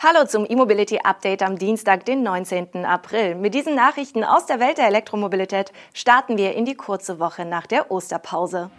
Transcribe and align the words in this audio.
Hallo 0.00 0.24
zum 0.28 0.46
E-Mobility 0.48 1.00
Update 1.02 1.42
am 1.42 1.58
Dienstag, 1.58 2.04
den 2.04 2.22
19. 2.22 2.84
April. 2.84 3.34
Mit 3.34 3.52
diesen 3.52 3.74
Nachrichten 3.74 4.22
aus 4.22 4.46
der 4.46 4.60
Welt 4.60 4.78
der 4.78 4.86
Elektromobilität 4.86 5.72
starten 5.92 6.38
wir 6.38 6.54
in 6.54 6.64
die 6.64 6.76
kurze 6.76 7.18
Woche 7.18 7.44
nach 7.44 7.66
der 7.66 7.90
Osterpause. 7.90 8.70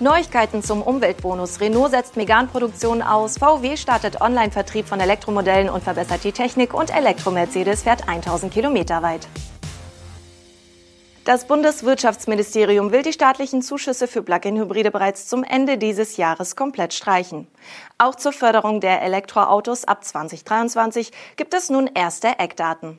Neuigkeiten 0.00 0.62
zum 0.62 0.82
Umweltbonus. 0.82 1.62
Renault 1.62 1.92
setzt 1.92 2.18
Megan-Produktion 2.18 3.00
aus, 3.00 3.38
VW 3.38 3.78
startet 3.78 4.20
Online-Vertrieb 4.20 4.86
von 4.86 5.00
Elektromodellen 5.00 5.70
und 5.70 5.82
verbessert 5.82 6.22
die 6.24 6.32
Technik 6.32 6.74
und 6.74 6.94
Elektro-Mercedes 6.94 7.84
fährt 7.84 8.06
1000 8.06 8.52
Kilometer 8.52 9.02
weit. 9.02 9.26
Das 11.26 11.44
Bundeswirtschaftsministerium 11.46 12.92
will 12.92 13.02
die 13.02 13.12
staatlichen 13.12 13.60
Zuschüsse 13.60 14.08
für 14.08 14.22
Plug-in-Hybride 14.22 14.90
bereits 14.90 15.28
zum 15.28 15.44
Ende 15.44 15.76
dieses 15.76 16.16
Jahres 16.16 16.56
komplett 16.56 16.94
streichen. 16.94 17.46
Auch 17.98 18.14
zur 18.14 18.32
Förderung 18.32 18.80
der 18.80 19.02
Elektroautos 19.02 19.84
ab 19.84 20.02
2023 20.02 21.12
gibt 21.36 21.52
es 21.52 21.68
nun 21.68 21.90
erste 21.92 22.38
Eckdaten. 22.38 22.98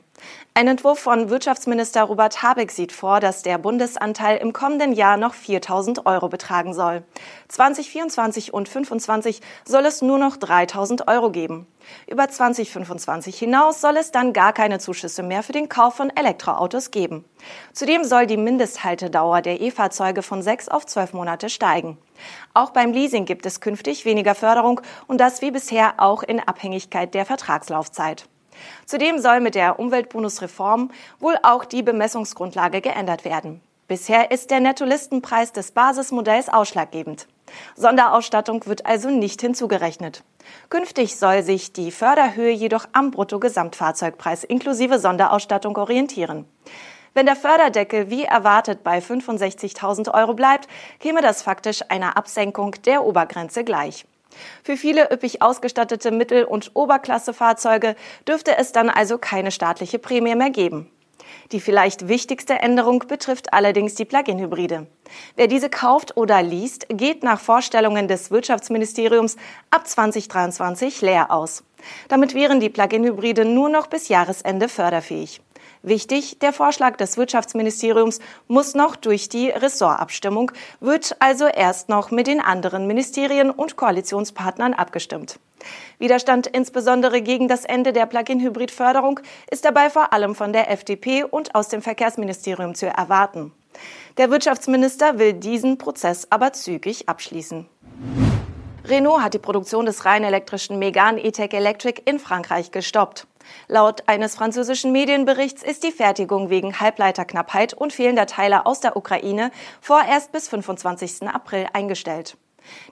Ein 0.54 0.68
Entwurf 0.68 0.98
von 0.98 1.30
Wirtschaftsminister 1.30 2.02
Robert 2.02 2.42
Habeck 2.42 2.70
sieht 2.70 2.92
vor, 2.92 3.20
dass 3.20 3.42
der 3.42 3.58
Bundesanteil 3.58 4.36
im 4.36 4.52
kommenden 4.52 4.92
Jahr 4.92 5.16
noch 5.16 5.34
4.000 5.34 6.04
Euro 6.04 6.28
betragen 6.28 6.74
soll. 6.74 7.04
2024 7.48 8.52
und 8.52 8.68
2025 8.68 9.40
soll 9.64 9.86
es 9.86 10.02
nur 10.02 10.18
noch 10.18 10.36
3.000 10.36 11.08
Euro 11.08 11.30
geben. 11.30 11.66
Über 12.06 12.28
2025 12.28 13.38
hinaus 13.38 13.80
soll 13.80 13.96
es 13.96 14.12
dann 14.12 14.32
gar 14.32 14.52
keine 14.52 14.78
Zuschüsse 14.78 15.22
mehr 15.22 15.42
für 15.42 15.52
den 15.52 15.68
Kauf 15.68 15.94
von 15.94 16.10
Elektroautos 16.14 16.90
geben. 16.90 17.24
Zudem 17.72 18.04
soll 18.04 18.26
die 18.26 18.36
Mindesthaltedauer 18.36 19.42
der 19.42 19.60
E-Fahrzeuge 19.60 20.22
von 20.22 20.42
sechs 20.42 20.68
auf 20.68 20.86
zwölf 20.86 21.12
Monate 21.12 21.48
steigen. 21.48 21.98
Auch 22.54 22.70
beim 22.70 22.92
Leasing 22.92 23.24
gibt 23.24 23.46
es 23.46 23.60
künftig 23.60 24.04
weniger 24.04 24.34
Förderung 24.34 24.80
und 25.06 25.18
das 25.18 25.42
wie 25.42 25.50
bisher 25.50 25.94
auch 25.96 26.22
in 26.22 26.40
Abhängigkeit 26.40 27.14
der 27.14 27.26
Vertragslaufzeit. 27.26 28.26
Zudem 28.86 29.18
soll 29.18 29.40
mit 29.40 29.54
der 29.54 29.78
Umweltbonusreform 29.78 30.90
wohl 31.18 31.36
auch 31.42 31.64
die 31.64 31.82
Bemessungsgrundlage 31.82 32.80
geändert 32.80 33.24
werden. 33.24 33.60
Bisher 33.88 34.30
ist 34.30 34.50
der 34.50 34.60
Nettolistenpreis 34.60 35.52
des 35.52 35.72
Basismodells 35.72 36.48
ausschlaggebend. 36.48 37.26
Sonderausstattung 37.76 38.66
wird 38.66 38.86
also 38.86 39.10
nicht 39.10 39.40
hinzugerechnet. 39.40 40.24
Künftig 40.70 41.16
soll 41.16 41.42
sich 41.42 41.72
die 41.72 41.90
Förderhöhe 41.90 42.52
jedoch 42.52 42.86
am 42.92 43.10
Bruttogesamtfahrzeugpreis 43.10 44.44
inklusive 44.44 44.98
Sonderausstattung 44.98 45.76
orientieren. 45.76 46.46
Wenn 47.14 47.26
der 47.26 47.36
Förderdeckel 47.36 48.08
wie 48.08 48.24
erwartet 48.24 48.82
bei 48.82 48.98
65.000 48.98 50.14
Euro 50.14 50.32
bleibt, 50.32 50.68
käme 50.98 51.20
das 51.20 51.42
faktisch 51.42 51.82
einer 51.90 52.16
Absenkung 52.16 52.74
der 52.86 53.04
Obergrenze 53.04 53.64
gleich. 53.64 54.06
Für 54.62 54.76
viele 54.76 55.10
üppig 55.12 55.42
ausgestattete 55.42 56.10
Mittel- 56.10 56.44
und 56.44 56.72
Oberklassefahrzeuge 56.74 57.96
dürfte 58.26 58.56
es 58.56 58.72
dann 58.72 58.90
also 58.90 59.18
keine 59.18 59.50
staatliche 59.50 59.98
Prämie 59.98 60.34
mehr 60.34 60.50
geben. 60.50 60.90
Die 61.50 61.60
vielleicht 61.60 62.08
wichtigste 62.08 62.54
Änderung 62.54 63.00
betrifft 63.08 63.52
allerdings 63.52 63.94
die 63.94 64.04
Plug-in-Hybride. 64.04 64.86
Wer 65.36 65.46
diese 65.46 65.68
kauft 65.68 66.16
oder 66.16 66.42
liest, 66.42 66.86
geht 66.88 67.22
nach 67.22 67.40
Vorstellungen 67.40 68.08
des 68.08 68.30
Wirtschaftsministeriums 68.30 69.36
ab 69.70 69.86
2023 69.86 71.02
leer 71.02 71.30
aus. 71.30 71.64
Damit 72.08 72.34
wären 72.34 72.60
die 72.60 72.70
Plug-in-Hybride 72.70 73.44
nur 73.44 73.68
noch 73.68 73.86
bis 73.86 74.08
Jahresende 74.08 74.68
förderfähig. 74.68 75.40
Wichtig, 75.84 76.38
der 76.38 76.52
Vorschlag 76.52 76.96
des 76.96 77.16
Wirtschaftsministeriums 77.16 78.20
muss 78.46 78.74
noch 78.74 78.94
durch 78.94 79.28
die 79.28 79.50
Ressortabstimmung, 79.50 80.52
wird 80.78 81.16
also 81.18 81.46
erst 81.46 81.88
noch 81.88 82.12
mit 82.12 82.28
den 82.28 82.40
anderen 82.40 82.86
Ministerien 82.86 83.50
und 83.50 83.76
Koalitionspartnern 83.76 84.74
abgestimmt. 84.74 85.40
Widerstand 85.98 86.46
insbesondere 86.46 87.20
gegen 87.20 87.48
das 87.48 87.64
Ende 87.64 87.92
der 87.92 88.06
Plug-in-Hybrid-Förderung 88.06 89.20
ist 89.50 89.64
dabei 89.64 89.90
vor 89.90 90.12
allem 90.12 90.36
von 90.36 90.52
der 90.52 90.70
FDP 90.70 91.24
und 91.24 91.54
aus 91.54 91.68
dem 91.68 91.82
Verkehrsministerium 91.82 92.74
zu 92.74 92.86
erwarten. 92.86 93.52
Der 94.18 94.30
Wirtschaftsminister 94.30 95.18
will 95.18 95.32
diesen 95.32 95.78
Prozess 95.78 96.28
aber 96.30 96.52
zügig 96.52 97.08
abschließen. 97.08 97.66
Renault 98.84 99.22
hat 99.22 99.34
die 99.34 99.38
Produktion 99.38 99.86
des 99.86 100.04
rein 100.04 100.24
elektrischen 100.24 100.78
Megane 100.78 101.24
E-Tech 101.24 101.52
Electric 101.52 102.02
in 102.04 102.18
Frankreich 102.18 102.72
gestoppt. 102.72 103.26
Laut 103.68 104.08
eines 104.08 104.34
französischen 104.34 104.92
Medienberichts 104.92 105.62
ist 105.62 105.84
die 105.84 105.92
Fertigung 105.92 106.50
wegen 106.50 106.80
Halbleiterknappheit 106.80 107.74
und 107.74 107.92
fehlender 107.92 108.26
Teile 108.26 108.66
aus 108.66 108.80
der 108.80 108.96
Ukraine 108.96 109.50
vorerst 109.80 110.32
bis 110.32 110.48
25. 110.48 111.28
April 111.28 111.66
eingestellt. 111.72 112.36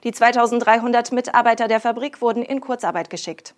Die 0.03 0.11
2300 0.11 1.11
Mitarbeiter 1.11 1.67
der 1.67 1.79
Fabrik 1.79 2.21
wurden 2.21 2.43
in 2.43 2.61
Kurzarbeit 2.61 3.09
geschickt. 3.09 3.55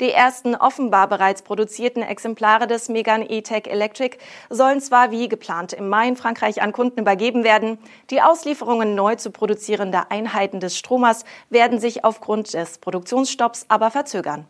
Die 0.00 0.10
ersten 0.10 0.54
offenbar 0.54 1.08
bereits 1.08 1.42
produzierten 1.42 2.02
Exemplare 2.02 2.66
des 2.66 2.88
Megan 2.88 3.24
E-Tech 3.28 3.66
Electric 3.66 4.18
sollen 4.50 4.80
zwar 4.80 5.10
wie 5.10 5.28
geplant 5.28 5.72
im 5.72 5.88
Mai 5.88 6.08
in 6.08 6.16
Frankreich 6.16 6.62
an 6.62 6.72
Kunden 6.72 7.00
übergeben 7.00 7.44
werden, 7.44 7.78
die 8.10 8.20
Auslieferungen 8.20 8.94
neu 8.94 9.16
zu 9.16 9.30
produzierender 9.30 10.10
Einheiten 10.10 10.60
des 10.60 10.76
Stromers 10.76 11.24
werden 11.50 11.78
sich 11.78 12.04
aufgrund 12.04 12.52
des 12.54 12.78
Produktionsstopps 12.78 13.66
aber 13.68 13.90
verzögern. 13.90 14.46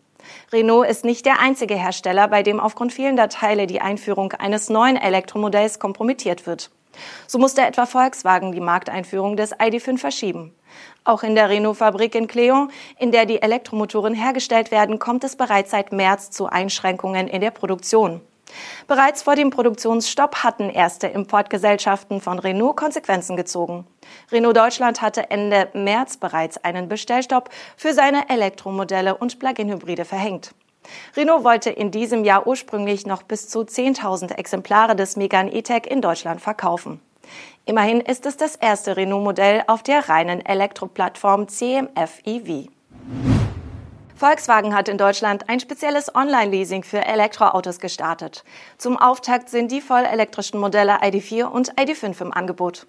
Renault 0.52 0.88
ist 0.88 1.04
nicht 1.04 1.26
der 1.26 1.40
einzige 1.40 1.74
Hersteller, 1.74 2.28
bei 2.28 2.42
dem 2.42 2.60
aufgrund 2.60 2.92
fehlender 2.92 3.28
Teile 3.28 3.66
die 3.66 3.80
Einführung 3.80 4.32
eines 4.32 4.68
neuen 4.68 4.96
Elektromodells 4.96 5.78
kompromittiert 5.78 6.46
wird. 6.46 6.70
So 7.26 7.38
musste 7.38 7.62
etwa 7.62 7.86
Volkswagen 7.86 8.52
die 8.52 8.60
Markteinführung 8.60 9.36
des 9.36 9.52
ID.5 9.52 9.98
verschieben. 9.98 10.54
Auch 11.04 11.22
in 11.22 11.34
der 11.34 11.50
Renault-Fabrik 11.50 12.14
in 12.14 12.28
Cléon, 12.28 12.68
in 12.98 13.12
der 13.12 13.26
die 13.26 13.42
Elektromotoren 13.42 14.14
hergestellt 14.14 14.70
werden, 14.70 14.98
kommt 14.98 15.24
es 15.24 15.36
bereits 15.36 15.70
seit 15.70 15.92
März 15.92 16.30
zu 16.30 16.46
Einschränkungen 16.46 17.28
in 17.28 17.40
der 17.40 17.50
Produktion. 17.50 18.20
Bereits 18.86 19.22
vor 19.22 19.36
dem 19.36 19.50
Produktionsstopp 19.50 20.36
hatten 20.44 20.70
erste 20.70 21.06
Importgesellschaften 21.06 22.20
von 22.20 22.38
Renault 22.38 22.76
Konsequenzen 22.76 23.36
gezogen. 23.36 23.86
Renault 24.30 24.56
Deutschland 24.56 25.02
hatte 25.02 25.30
Ende 25.30 25.68
März 25.74 26.16
bereits 26.16 26.58
einen 26.58 26.88
Bestellstopp 26.88 27.50
für 27.76 27.94
seine 27.94 28.28
Elektromodelle 28.28 29.16
und 29.16 29.38
Plug-in-Hybride 29.38 30.04
verhängt. 30.04 30.54
Renault 31.16 31.44
wollte 31.44 31.70
in 31.70 31.90
diesem 31.90 32.24
Jahr 32.24 32.46
ursprünglich 32.46 33.06
noch 33.06 33.22
bis 33.22 33.48
zu 33.48 33.60
10.000 33.60 34.34
Exemplare 34.34 34.94
des 34.94 35.16
Megane 35.16 35.52
E-Tech 35.52 35.86
in 35.88 36.00
Deutschland 36.00 36.40
verkaufen. 36.40 37.00
Immerhin 37.64 38.00
ist 38.00 38.26
es 38.26 38.36
das 38.36 38.56
erste 38.56 38.96
Renault-Modell 38.96 39.64
auf 39.66 39.82
der 39.82 40.08
reinen 40.08 40.44
Elektroplattform 40.44 41.48
CMF 41.48 42.20
EV. 42.24 42.68
Volkswagen 44.24 44.74
hat 44.74 44.88
in 44.88 44.96
Deutschland 44.96 45.50
ein 45.50 45.60
spezielles 45.60 46.14
Online-Leasing 46.14 46.82
für 46.82 47.04
Elektroautos 47.04 47.78
gestartet. 47.78 48.42
Zum 48.78 48.96
Auftakt 48.96 49.50
sind 49.50 49.70
die 49.70 49.82
vollelektrischen 49.82 50.58
Modelle 50.58 51.02
ID4 51.02 51.44
und 51.44 51.74
ID5 51.74 52.22
im 52.22 52.32
Angebot. 52.32 52.86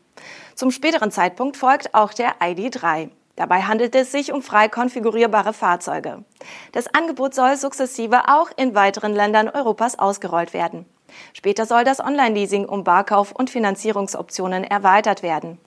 Zum 0.56 0.72
späteren 0.72 1.12
Zeitpunkt 1.12 1.58
folgt 1.58 1.94
auch 1.94 2.14
der 2.14 2.40
ID3. 2.40 3.10
Dabei 3.36 3.64
handelt 3.64 3.96
es 3.96 4.14
sich 4.14 4.32
um 4.32 4.42
frei 4.42 4.70
konfigurierbare 4.70 5.52
Fahrzeuge. 5.52 6.24
Das 6.72 6.88
Angebot 6.88 7.36
soll 7.36 7.58
sukzessive 7.58 8.30
auch 8.30 8.50
in 8.56 8.74
weiteren 8.74 9.12
Ländern 9.12 9.50
Europas 9.50 10.00
ausgerollt 10.00 10.54
werden. 10.54 10.86
Später 11.34 11.66
soll 11.66 11.84
das 11.84 12.00
Online-Leasing 12.00 12.66
um 12.66 12.84
Barkauf 12.84 13.32
und 13.32 13.50
Finanzierungsoptionen 13.50 14.64
erweitert 14.64 15.24
werden. 15.24 15.58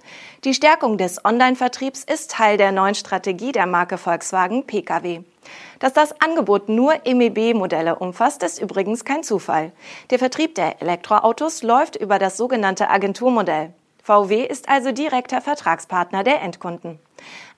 Die 0.45 0.55
Stärkung 0.55 0.99
des 0.99 1.25
Online-Vertriebs 1.25 2.05
ist 2.05 2.31
Teil 2.31 2.57
der 2.57 2.73
neuen 2.73 2.95
Strategie 2.95 3.53
der 3.53 3.67
Marke 3.67 3.99
Volkswagen 3.99 4.67
Pkw. 4.67 5.21
Dass 5.79 5.93
das 5.93 6.21
Angebot 6.21 6.69
nur 6.69 6.95
MEB-Modelle 7.05 7.97
umfasst, 7.97 8.43
ist 8.43 8.61
übrigens 8.61 9.05
kein 9.05 9.23
Zufall. 9.23 9.73
Der 10.11 10.19
Vertrieb 10.19 10.55
der 10.55 10.83
Elektroautos 10.83 11.63
läuft 11.63 11.97
über 11.97 12.19
das 12.19 12.37
sogenannte 12.37 12.91
Agenturmodell. 12.91 13.73
VW 14.03 14.45
ist 14.45 14.69
also 14.69 14.93
direkter 14.93 15.41
Vertragspartner 15.41 16.25
der 16.25 16.41
Endkunden. 16.43 16.99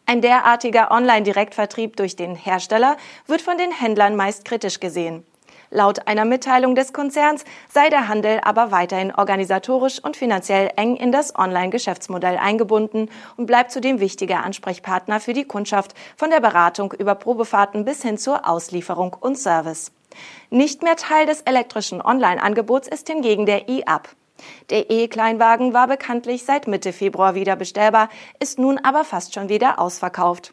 Ein 0.06 0.20
derartiger 0.20 0.90
Online-Direktvertrieb 0.90 1.96
durch 1.96 2.16
den 2.16 2.34
Hersteller 2.34 2.96
wird 3.26 3.42
von 3.42 3.56
den 3.56 3.70
Händlern 3.70 4.16
meist 4.16 4.44
kritisch 4.44 4.80
gesehen. 4.80 5.24
Laut 5.72 6.08
einer 6.08 6.24
Mitteilung 6.24 6.74
des 6.74 6.92
Konzerns 6.92 7.44
sei 7.72 7.90
der 7.90 8.08
Handel 8.08 8.40
aber 8.42 8.72
weiterhin 8.72 9.14
organisatorisch 9.14 10.02
und 10.02 10.16
finanziell 10.16 10.70
eng 10.74 10.96
in 10.96 11.12
das 11.12 11.36
Online-Geschäftsmodell 11.38 12.38
eingebunden 12.38 13.08
und 13.36 13.46
bleibt 13.46 13.70
zudem 13.70 14.00
wichtiger 14.00 14.42
Ansprechpartner 14.44 15.20
für 15.20 15.32
die 15.32 15.44
Kundschaft 15.44 15.94
von 16.16 16.30
der 16.30 16.40
Beratung 16.40 16.92
über 16.92 17.14
Probefahrten 17.14 17.84
bis 17.84 18.02
hin 18.02 18.18
zur 18.18 18.48
Auslieferung 18.48 19.16
und 19.20 19.38
Service. 19.38 19.92
Nicht 20.50 20.82
mehr 20.82 20.96
Teil 20.96 21.26
des 21.26 21.42
elektrischen 21.42 22.02
Online-Angebots 22.02 22.88
ist 22.88 23.08
hingegen 23.08 23.46
der 23.46 23.68
e-Up. 23.68 24.08
Der 24.70 24.90
E-Kleinwagen 24.90 25.72
war 25.72 25.86
bekanntlich 25.86 26.44
seit 26.44 26.66
Mitte 26.66 26.92
Februar 26.92 27.36
wieder 27.36 27.54
bestellbar, 27.54 28.08
ist 28.40 28.58
nun 28.58 28.78
aber 28.78 29.04
fast 29.04 29.34
schon 29.34 29.48
wieder 29.48 29.78
ausverkauft. 29.78 30.52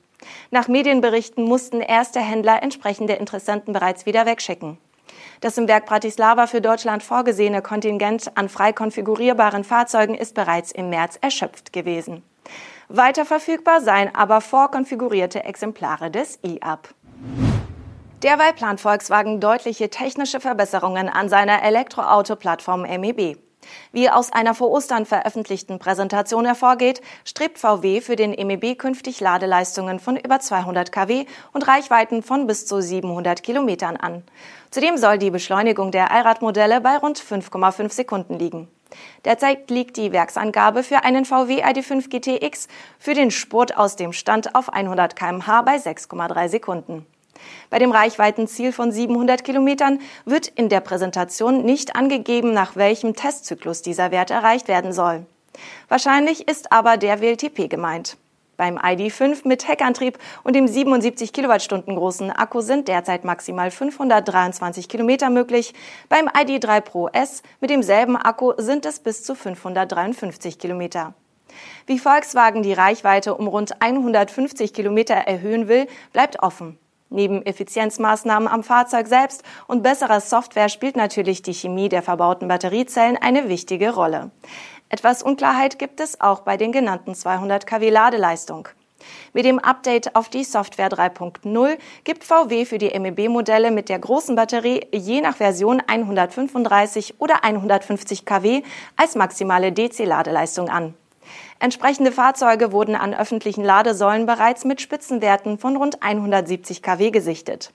Nach 0.51 0.67
Medienberichten 0.67 1.43
mussten 1.43 1.81
erste 1.81 2.19
Händler 2.19 2.61
entsprechende 2.61 3.13
Interessenten 3.13 3.73
bereits 3.73 4.05
wieder 4.05 4.27
wegschicken. 4.27 4.77
Das 5.41 5.57
im 5.57 5.67
Werk 5.67 5.85
Bratislava 5.85 6.47
für 6.47 6.61
Deutschland 6.61 7.03
vorgesehene 7.03 7.61
Kontingent 7.61 8.31
an 8.35 8.49
frei 8.49 8.73
konfigurierbaren 8.73 9.63
Fahrzeugen 9.63 10.15
ist 10.15 10.33
bereits 10.33 10.71
im 10.71 10.89
März 10.89 11.17
erschöpft 11.21 11.73
gewesen. 11.73 12.23
Weiter 12.89 13.25
verfügbar 13.25 13.81
seien 13.81 14.15
aber 14.15 14.41
vorkonfigurierte 14.41 15.43
Exemplare 15.43 16.09
des 16.09 16.39
e-Up. 16.43 16.93
Derweil 18.23 18.53
plant 18.53 18.81
Volkswagen 18.81 19.39
deutliche 19.39 19.89
technische 19.89 20.39
Verbesserungen 20.39 21.07
an 21.07 21.29
seiner 21.29 21.61
Elektroauto-Plattform 21.61 22.81
MEB. 22.81 23.37
Wie 23.91 24.09
aus 24.09 24.31
einer 24.31 24.53
vor 24.53 24.69
Ostern 24.69 25.05
veröffentlichten 25.05 25.79
Präsentation 25.79 26.45
hervorgeht, 26.45 27.01
strebt 27.25 27.59
VW 27.59 28.01
für 28.01 28.15
den 28.15 28.31
MEB 28.31 28.77
künftig 28.77 29.19
Ladeleistungen 29.19 29.99
von 29.99 30.17
über 30.17 30.39
200 30.39 30.91
kW 30.91 31.25
und 31.53 31.67
Reichweiten 31.67 32.23
von 32.23 32.47
bis 32.47 32.65
zu 32.65 32.81
700 32.81 33.43
Kilometern 33.43 33.97
an. 33.97 34.23
Zudem 34.71 34.97
soll 34.97 35.17
die 35.17 35.31
Beschleunigung 35.31 35.91
der 35.91 36.11
Allradmodelle 36.11 36.81
bei 36.81 36.97
rund 36.97 37.19
5,5 37.19 37.91
Sekunden 37.91 38.37
liegen. 38.39 38.67
Derzeit 39.25 39.69
liegt 39.69 39.97
die 39.97 40.11
Werksangabe 40.11 40.83
für 40.83 41.03
einen 41.03 41.25
VW 41.25 41.61
ID.5 41.61 42.09
GTX 42.09 42.67
für 42.99 43.13
den 43.13 43.31
Spurt 43.31 43.77
aus 43.77 43.95
dem 43.95 44.13
Stand 44.13 44.55
auf 44.55 44.71
100 44.71 45.15
kmh 45.15 45.61
bei 45.63 45.77
6,3 45.77 46.47
Sekunden. 46.47 47.05
Bei 47.69 47.79
dem 47.79 47.91
Reichweitenziel 47.91 48.71
von 48.71 48.91
700 48.91 49.43
Kilometern 49.43 49.99
wird 50.25 50.47
in 50.47 50.69
der 50.69 50.81
Präsentation 50.81 51.63
nicht 51.63 51.95
angegeben, 51.95 52.53
nach 52.53 52.75
welchem 52.75 53.15
Testzyklus 53.15 53.81
dieser 53.81 54.11
Wert 54.11 54.31
erreicht 54.31 54.67
werden 54.67 54.93
soll. 54.93 55.25
Wahrscheinlich 55.89 56.47
ist 56.47 56.71
aber 56.71 56.97
der 56.97 57.21
WLTP 57.21 57.69
gemeint. 57.69 58.17
Beim 58.57 58.79
ID.5 58.83 59.47
mit 59.47 59.67
Heckantrieb 59.67 60.17
und 60.43 60.55
dem 60.55 60.67
77 60.67 61.31
Kilowattstunden 61.31 61.95
großen 61.95 62.31
Akku 62.31 62.61
sind 62.61 62.87
derzeit 62.87 63.23
maximal 63.23 63.69
523 63.69 64.89
Kilometer 64.89 65.29
möglich. 65.29 65.75
Beim 66.09 66.27
ID.3 66.27 66.81
Pro 66.81 67.07
S 67.09 67.43
mit 67.61 67.69
demselben 67.69 68.17
Akku 68.17 68.53
sind 68.57 68.87
es 68.87 68.99
bis 68.99 69.23
zu 69.23 69.35
553 69.35 70.57
Kilometer. 70.57 71.13
Wie 71.85 71.99
Volkswagen 71.99 72.63
die 72.63 72.73
Reichweite 72.73 73.35
um 73.35 73.47
rund 73.47 73.79
150 73.79 74.73
Kilometer 74.73 75.13
erhöhen 75.13 75.67
will, 75.67 75.87
bleibt 76.11 76.41
offen. 76.41 76.79
Neben 77.09 77.45
Effizienzmaßnahmen 77.45 78.47
am 78.47 78.63
Fahrzeug 78.63 79.07
selbst 79.07 79.43
und 79.67 79.81
besserer 79.81 80.19
Software 80.19 80.69
spielt 80.69 80.97
natürlich 80.97 81.41
die 81.41 81.53
Chemie 81.53 81.89
der 81.89 82.01
verbauten 82.01 82.47
Batteriezellen 82.47 83.17
eine 83.17 83.47
wichtige 83.47 83.93
Rolle. 83.93 84.31
Etwas 84.89 85.23
Unklarheit 85.23 85.79
gibt 85.79 85.99
es 85.99 86.19
auch 86.19 86.41
bei 86.41 86.57
den 86.57 86.71
genannten 86.71 87.15
200 87.15 87.65
kW 87.65 87.89
Ladeleistung. 87.89 88.69
Mit 89.33 89.45
dem 89.45 89.59
Update 89.59 90.15
auf 90.15 90.29
die 90.29 90.43
Software 90.43 90.89
3.0 90.89 91.77
gibt 92.03 92.23
VW 92.23 92.65
für 92.65 92.77
die 92.77 92.97
MEB-Modelle 92.97 93.71
mit 93.71 93.89
der 93.89 93.99
großen 93.99 94.35
Batterie 94.35 94.85
je 94.91 95.21
nach 95.21 95.37
Version 95.37 95.81
135 95.85 97.15
oder 97.19 97.43
150 97.43 98.25
kW 98.25 98.63
als 98.95 99.15
maximale 99.15 99.71
DC-Ladeleistung 99.71 100.69
an. 100.69 100.93
Entsprechende 101.59 102.11
Fahrzeuge 102.11 102.71
wurden 102.71 102.95
an 102.95 103.13
öffentlichen 103.13 103.63
Ladesäulen 103.63 104.25
bereits 104.25 104.65
mit 104.65 104.81
Spitzenwerten 104.81 105.57
von 105.57 105.75
rund 105.75 106.03
170 106.03 106.81
kW 106.81 107.11
gesichtet. 107.11 107.71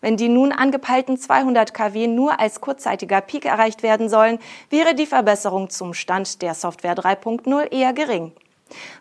Wenn 0.00 0.16
die 0.16 0.28
nun 0.28 0.52
angepeilten 0.52 1.16
200 1.16 1.72
kW 1.72 2.08
nur 2.08 2.38
als 2.38 2.60
kurzzeitiger 2.60 3.20
Peak 3.20 3.46
erreicht 3.46 3.82
werden 3.82 4.08
sollen, 4.08 4.38
wäre 4.68 4.94
die 4.94 5.06
Verbesserung 5.06 5.70
zum 5.70 5.94
Stand 5.94 6.42
der 6.42 6.54
Software 6.54 6.94
3.0 6.94 7.72
eher 7.72 7.92
gering. 7.92 8.32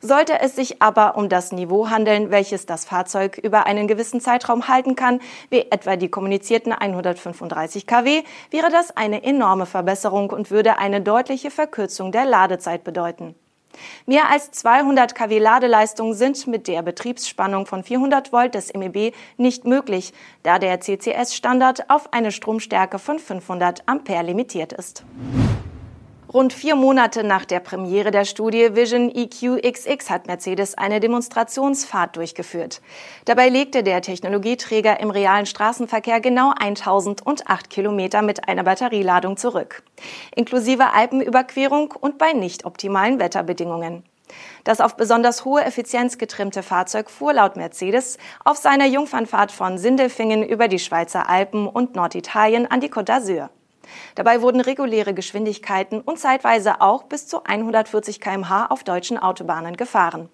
Sollte 0.02 0.40
es 0.40 0.56
sich 0.56 0.82
aber 0.82 1.16
um 1.18 1.30
das 1.30 1.52
Niveau 1.52 1.90
handeln, 1.90 2.32
welches 2.32 2.66
das 2.66 2.86
Fahrzeug 2.86 3.38
über 3.38 3.66
einen 3.66 3.88
gewissen 3.88 4.22
Zeitraum 4.22 4.68
halten 4.68 4.96
kann, 4.96 5.20
wie 5.50 5.70
etwa 5.72 5.96
die 5.96 6.10
kommunizierten 6.10 6.74
135 6.74 7.88
kW, 7.88 8.24
wäre 8.52 8.70
das 8.70 8.96
eine 8.96 9.24
enorme 9.24 9.66
Verbesserung 9.66 10.30
und 10.30 10.52
würde 10.52 10.78
eine 10.78 11.02
deutliche 11.02 11.52
Verkürzung 11.52 12.12
der 12.12 12.26
Ladezeit 12.26 12.84
bedeuten. 12.84 13.36
Mehr 14.06 14.30
als 14.30 14.52
200 14.52 15.16
kW 15.16 15.40
Ladeleistung 15.40 16.14
sind 16.14 16.48
mit 16.48 16.68
der 16.68 16.82
Betriebsspannung 16.82 17.66
von 17.66 17.84
400 17.84 18.32
Volt 18.32 18.56
des 18.56 18.74
MEB 18.74 19.14
nicht 19.38 19.66
möglich, 19.66 20.14
da 20.44 20.60
der 20.60 20.80
CCS-Standard 20.80 21.90
auf 21.90 22.12
eine 22.14 22.32
Stromstärke 22.32 23.00
von 23.00 23.20
500 23.20 23.84
Ampere 23.88 24.24
limitiert 24.24 24.74
ist. 24.74 25.04
Rund 26.34 26.52
vier 26.52 26.76
Monate 26.76 27.24
nach 27.24 27.46
der 27.46 27.60
Premiere 27.60 28.10
der 28.10 28.26
Studie 28.26 28.76
Vision 28.76 29.14
EQXX 29.14 30.10
hat 30.10 30.26
Mercedes 30.26 30.76
eine 30.76 31.00
Demonstrationsfahrt 31.00 32.16
durchgeführt. 32.16 32.82
Dabei 33.26 33.50
legte 33.50 33.84
der 33.84 34.02
Technologieträger 34.02 35.00
im 35.00 35.12
realen 35.12 35.46
Straßenverkehr 35.46 36.22
genau 36.22 36.52
1008 36.58 37.70
Kilometer 37.70 38.24
mit 38.24 38.48
einer 38.48 38.64
Batterieladung 38.64 39.38
zurück. 39.38 39.84
Inklusive 40.36 40.92
Alpenüberquerung 40.94 41.94
und 42.02 42.18
bei 42.18 42.34
nicht 42.34 42.66
optimalen 42.66 43.20
Wetterbedingungen. 43.20 44.04
Das 44.64 44.82
auf 44.82 44.98
besonders 44.98 45.46
hohe 45.46 45.64
Effizienz 45.64 46.18
getrimmte 46.18 46.64
Fahrzeug 46.64 47.12
fuhr 47.12 47.34
laut 47.34 47.58
Mercedes 47.58 48.18
auf 48.44 48.58
seiner 48.58 48.88
Jungfernfahrt 48.88 49.52
von 49.52 49.78
Sindelfingen 49.78 50.42
über 50.42 50.68
die 50.68 50.80
Schweizer 50.80 51.30
Alpen 51.30 51.68
und 51.68 51.96
Norditalien 51.96 52.66
an 52.66 52.80
die 52.80 52.92
Côte 52.92 53.10
d'Azur. 53.10 53.50
Dabei 54.16 54.42
wurden 54.42 54.62
reguläre 54.62 55.14
Geschwindigkeiten 55.14 56.02
und 56.02 56.20
zeitweise 56.20 56.82
auch 56.82 57.04
bis 57.04 57.28
zu 57.28 57.44
140 57.44 58.20
kmh 58.20 58.68
auf 58.68 58.84
deutschen 58.84 59.18
Autobahnen 59.18 59.78
gefahren. 59.78 60.30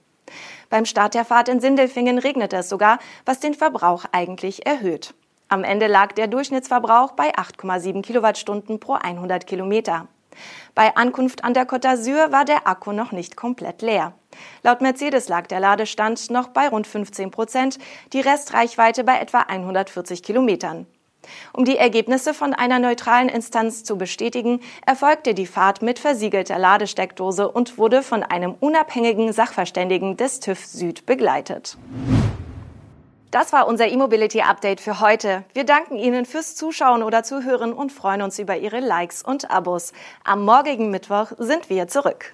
Beim 0.69 0.85
Start 0.85 1.15
der 1.15 1.25
Fahrt 1.25 1.49
in 1.49 1.59
Sindelfingen 1.59 2.19
regnete 2.19 2.57
es 2.57 2.69
sogar, 2.69 2.99
was 3.25 3.39
den 3.39 3.53
Verbrauch 3.53 4.05
eigentlich 4.11 4.65
erhöht. 4.65 5.13
Am 5.47 5.63
Ende 5.63 5.87
lag 5.87 6.11
der 6.13 6.27
Durchschnittsverbrauch 6.27 7.13
bei 7.13 7.33
8,7 7.35 8.03
Kilowattstunden 8.03 8.79
pro 8.79 8.93
100 8.93 9.47
Kilometer. 9.47 10.07
Bei 10.75 10.95
Ankunft 10.95 11.43
an 11.43 11.55
der 11.55 11.67
Côte 11.67 11.87
d'Azur 11.87 12.31
war 12.31 12.45
der 12.45 12.67
Akku 12.67 12.91
noch 12.91 13.11
nicht 13.11 13.35
komplett 13.35 13.81
leer. 13.81 14.13
Laut 14.61 14.81
Mercedes 14.81 15.27
lag 15.27 15.47
der 15.47 15.59
Ladestand 15.59 16.29
noch 16.29 16.49
bei 16.49 16.67
rund 16.67 16.85
15 16.85 17.31
Prozent, 17.31 17.79
die 18.13 18.21
Restreichweite 18.21 19.03
bei 19.03 19.19
etwa 19.19 19.39
140 19.39 20.21
Kilometern. 20.21 20.85
Um 21.53 21.65
die 21.65 21.77
Ergebnisse 21.77 22.33
von 22.33 22.53
einer 22.53 22.79
neutralen 22.79 23.29
Instanz 23.29 23.83
zu 23.83 23.97
bestätigen, 23.97 24.61
erfolgte 24.85 25.33
die 25.33 25.47
Fahrt 25.47 25.81
mit 25.81 25.99
versiegelter 25.99 26.57
Ladesteckdose 26.57 27.49
und 27.49 27.77
wurde 27.77 28.01
von 28.01 28.23
einem 28.23 28.55
unabhängigen 28.59 29.33
Sachverständigen 29.33 30.17
des 30.17 30.39
TÜV 30.39 30.65
Süd 30.65 31.05
begleitet. 31.05 31.77
Das 33.31 33.53
war 33.53 33.67
unser 33.67 33.87
E-Mobility 33.87 34.41
Update 34.41 34.81
für 34.81 35.01
heute. 35.01 35.43
Wir 35.53 35.63
danken 35.63 35.97
Ihnen 35.97 36.25
fürs 36.25 36.55
Zuschauen 36.55 37.03
oder 37.03 37.21
Zuhören 37.21 37.73
und 37.73 37.91
freuen 37.91 38.23
uns 38.23 38.39
über 38.39 38.57
Ihre 38.57 38.79
Likes 38.79 39.21
und 39.21 39.51
Abos. 39.51 39.93
Am 40.23 40.43
morgigen 40.43 40.89
Mittwoch 40.89 41.33
sind 41.37 41.69
wir 41.69 41.87
zurück. 41.87 42.33